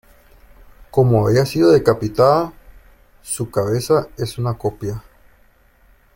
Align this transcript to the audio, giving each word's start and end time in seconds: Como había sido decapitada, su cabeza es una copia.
Como 0.89 1.27
había 1.27 1.45
sido 1.45 1.69
decapitada, 1.71 2.51
su 3.21 3.51
cabeza 3.51 4.07
es 4.17 4.39
una 4.39 4.57
copia. 4.57 5.03